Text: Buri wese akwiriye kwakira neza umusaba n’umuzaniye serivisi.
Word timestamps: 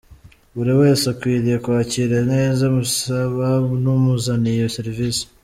Buri 0.55 0.71
wese 0.81 1.03
akwiriye 1.13 1.57
kwakira 1.63 2.17
neza 2.33 2.61
umusaba 2.71 3.47
n’umuzaniye 3.81 4.65
serivisi. 4.77 5.23